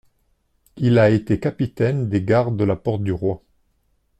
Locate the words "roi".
3.11-3.43